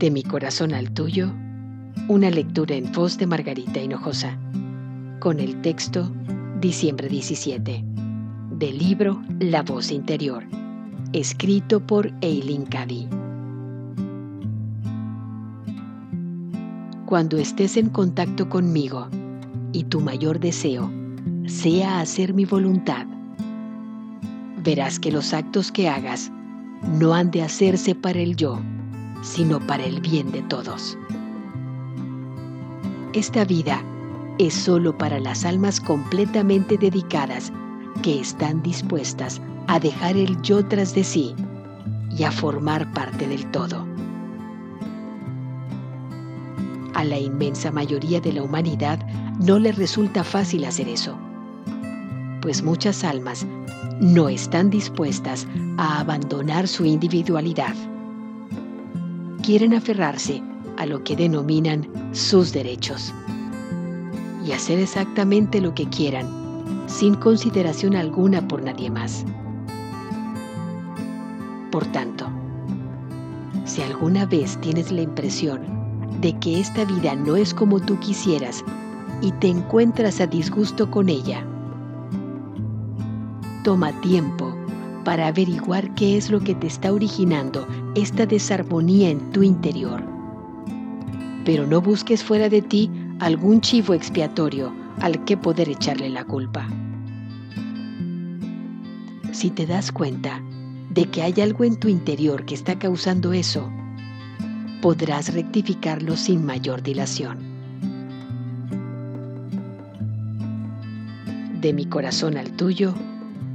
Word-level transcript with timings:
De 0.00 0.10
mi 0.10 0.22
corazón 0.22 0.72
al 0.72 0.92
tuyo, 0.92 1.30
una 2.08 2.30
lectura 2.30 2.74
en 2.74 2.90
voz 2.90 3.18
de 3.18 3.26
Margarita 3.26 3.82
Hinojosa, 3.82 4.38
con 5.18 5.40
el 5.40 5.60
texto 5.60 6.10
Diciembre 6.58 7.06
17, 7.10 7.84
del 8.52 8.78
libro 8.78 9.20
La 9.40 9.62
voz 9.62 9.92
interior, 9.92 10.44
escrito 11.12 11.86
por 11.86 12.10
Eileen 12.22 12.64
Cady. 12.64 13.08
Cuando 17.04 17.36
estés 17.36 17.76
en 17.76 17.90
contacto 17.90 18.48
conmigo 18.48 19.06
y 19.74 19.84
tu 19.84 20.00
mayor 20.00 20.40
deseo 20.40 20.90
sea 21.44 22.00
hacer 22.00 22.32
mi 22.32 22.46
voluntad, 22.46 23.06
verás 24.64 24.98
que 24.98 25.12
los 25.12 25.34
actos 25.34 25.70
que 25.70 25.90
hagas 25.90 26.32
no 26.98 27.12
han 27.12 27.30
de 27.30 27.42
hacerse 27.42 27.94
para 27.94 28.20
el 28.20 28.34
yo, 28.34 28.62
sino 29.22 29.60
para 29.66 29.84
el 29.84 30.00
bien 30.00 30.30
de 30.32 30.42
todos. 30.42 30.96
Esta 33.12 33.44
vida 33.44 33.82
es 34.38 34.54
sólo 34.54 34.96
para 34.96 35.20
las 35.20 35.44
almas 35.44 35.80
completamente 35.80 36.78
dedicadas 36.78 37.52
que 38.02 38.20
están 38.20 38.62
dispuestas 38.62 39.40
a 39.66 39.78
dejar 39.78 40.16
el 40.16 40.40
yo 40.42 40.64
tras 40.64 40.94
de 40.94 41.04
sí 41.04 41.34
y 42.16 42.24
a 42.24 42.30
formar 42.30 42.92
parte 42.92 43.26
del 43.26 43.44
todo. 43.50 43.86
A 46.94 47.04
la 47.04 47.18
inmensa 47.18 47.70
mayoría 47.70 48.20
de 48.20 48.32
la 48.32 48.42
humanidad 48.42 48.98
no 49.38 49.58
le 49.58 49.72
resulta 49.72 50.24
fácil 50.24 50.64
hacer 50.64 50.88
eso, 50.88 51.16
pues 52.40 52.62
muchas 52.62 53.04
almas 53.04 53.46
no 54.00 54.28
están 54.28 54.70
dispuestas 54.70 55.46
a 55.76 56.00
abandonar 56.00 56.66
su 56.66 56.84
individualidad. 56.84 57.74
Quieren 59.50 59.74
aferrarse 59.74 60.40
a 60.76 60.86
lo 60.86 61.02
que 61.02 61.16
denominan 61.16 61.84
sus 62.12 62.52
derechos 62.52 63.12
y 64.46 64.52
hacer 64.52 64.78
exactamente 64.78 65.60
lo 65.60 65.74
que 65.74 65.88
quieran, 65.88 66.28
sin 66.86 67.16
consideración 67.16 67.96
alguna 67.96 68.46
por 68.46 68.62
nadie 68.62 68.90
más. 68.90 69.24
Por 71.72 71.84
tanto, 71.86 72.28
si 73.64 73.82
alguna 73.82 74.24
vez 74.24 74.56
tienes 74.60 74.92
la 74.92 75.02
impresión 75.02 75.62
de 76.20 76.32
que 76.38 76.60
esta 76.60 76.84
vida 76.84 77.16
no 77.16 77.34
es 77.34 77.52
como 77.52 77.80
tú 77.80 77.98
quisieras 77.98 78.64
y 79.20 79.32
te 79.32 79.48
encuentras 79.48 80.20
a 80.20 80.28
disgusto 80.28 80.92
con 80.92 81.08
ella, 81.08 81.44
toma 83.64 83.90
tiempo 84.00 84.54
para 85.04 85.26
averiguar 85.26 85.92
qué 85.96 86.16
es 86.16 86.30
lo 86.30 86.38
que 86.38 86.54
te 86.54 86.68
está 86.68 86.92
originando 86.92 87.66
esta 87.94 88.26
desarmonía 88.26 89.10
en 89.10 89.30
tu 89.32 89.42
interior 89.42 90.20
pero 91.44 91.66
no 91.66 91.80
busques 91.80 92.22
fuera 92.22 92.48
de 92.48 92.62
ti 92.62 92.90
algún 93.18 93.60
chivo 93.60 93.94
expiatorio 93.94 94.72
al 95.00 95.24
que 95.24 95.36
poder 95.36 95.68
echarle 95.68 96.08
la 96.10 96.24
culpa. 96.24 96.68
Si 99.32 99.50
te 99.50 99.66
das 99.66 99.90
cuenta 99.90 100.42
de 100.90 101.06
que 101.06 101.22
hay 101.22 101.40
algo 101.40 101.64
en 101.64 101.76
tu 101.76 101.88
interior 101.88 102.44
que 102.44 102.54
está 102.54 102.78
causando 102.78 103.32
eso, 103.32 103.70
podrás 104.82 105.32
rectificarlo 105.32 106.16
sin 106.16 106.44
mayor 106.44 106.82
dilación. 106.82 107.38
De 111.60 111.72
mi 111.72 111.86
corazón 111.86 112.36
al 112.36 112.52
tuyo, 112.52 112.94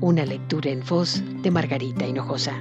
una 0.00 0.26
lectura 0.26 0.70
en 0.70 0.82
voz 0.88 1.22
de 1.42 1.50
Margarita 1.50 2.06
Hinojosa. 2.06 2.54